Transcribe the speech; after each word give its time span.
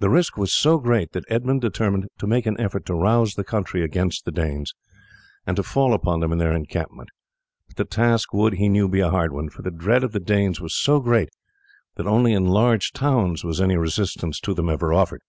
The 0.00 0.10
risk 0.10 0.36
was 0.36 0.52
so 0.52 0.78
great 0.80 1.12
that 1.12 1.22
Edmund 1.28 1.60
determined 1.60 2.08
to 2.18 2.26
make 2.26 2.46
an 2.46 2.60
effort 2.60 2.84
to 2.86 2.94
rouse 2.94 3.34
the 3.34 3.44
country 3.44 3.84
against 3.84 4.24
the 4.24 4.32
Danes, 4.32 4.74
and 5.46 5.54
to 5.54 5.62
fall 5.62 5.94
upon 5.94 6.18
them 6.18 6.32
in 6.32 6.38
their 6.38 6.52
encampment; 6.52 7.10
but 7.68 7.76
the 7.76 7.84
task 7.84 8.34
would 8.34 8.54
he 8.54 8.68
knew 8.68 8.88
be 8.88 8.98
a 8.98 9.10
hard 9.10 9.32
one, 9.32 9.48
for 9.48 9.62
the 9.62 9.70
dread 9.70 10.02
of 10.02 10.10
the 10.10 10.18
Danes 10.18 10.60
was 10.60 10.74
so 10.74 10.98
great 10.98 11.28
that 11.94 12.08
only 12.08 12.32
in 12.32 12.46
large 12.46 12.90
towns 12.92 13.44
was 13.44 13.60
any 13.60 13.76
resistance 13.76 14.40
to 14.40 14.52
them 14.52 14.68
ever 14.68 14.92
offered. 14.92 15.20